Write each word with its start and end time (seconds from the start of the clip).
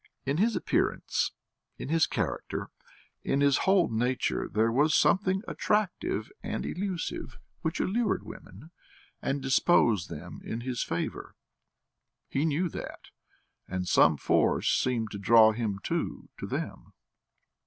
In 0.25 0.37
his 0.37 0.55
appearance, 0.55 1.31
in 1.77 1.89
his 1.89 2.07
character, 2.07 2.71
in 3.23 3.39
his 3.41 3.57
whole 3.69 3.87
nature, 3.87 4.49
there 4.49 4.71
was 4.71 4.95
something 4.95 5.43
attractive 5.47 6.31
and 6.41 6.65
elusive 6.65 7.37
which 7.61 7.79
allured 7.79 8.23
women 8.23 8.71
and 9.21 9.43
disposed 9.43 10.09
them 10.09 10.41
in 10.43 10.61
his 10.61 10.81
favour; 10.81 11.35
he 12.27 12.45
knew 12.45 12.67
that, 12.69 13.11
and 13.67 13.87
some 13.87 14.17
force 14.17 14.73
seemed 14.73 15.11
to 15.11 15.19
draw 15.19 15.51
him, 15.51 15.77
too, 15.83 16.29
to 16.39 16.47
them. 16.47 16.93